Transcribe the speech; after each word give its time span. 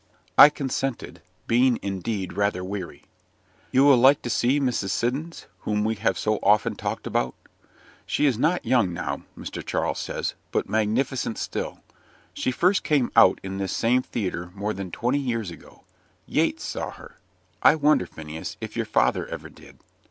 I 0.35 0.49
consented, 0.49 1.21
being 1.45 1.77
indeed 1.83 2.33
rather 2.33 2.63
weary. 2.63 3.03
"You 3.71 3.83
will 3.85 3.97
like 3.99 4.23
to 4.23 4.31
see 4.31 4.59
Mrs. 4.59 4.89
Siddons, 4.89 5.45
whom 5.59 5.83
we 5.83 5.93
have 5.93 6.17
so 6.17 6.37
often 6.41 6.73
talked 6.75 7.05
about? 7.05 7.35
She 8.07 8.25
is 8.25 8.35
not 8.35 8.65
young 8.65 8.93
now, 8.93 9.21
Mr. 9.37 9.63
Charles 9.63 9.99
says, 9.99 10.33
but 10.51 10.67
magnificent 10.67 11.37
still. 11.37 11.83
She 12.33 12.49
first 12.49 12.83
came 12.83 13.11
out 13.15 13.39
in 13.43 13.59
this 13.59 13.73
same 13.73 14.01
theatre 14.01 14.49
more 14.55 14.73
than 14.73 14.89
twenty 14.89 15.19
years 15.19 15.51
ago. 15.51 15.83
Yates 16.25 16.63
saw 16.63 16.89
her. 16.89 17.19
I 17.61 17.75
wonder, 17.75 18.07
Phineas, 18.07 18.57
if 18.59 18.75
your 18.75 18.87
father 18.87 19.27
ever 19.27 19.49
did." 19.49 19.77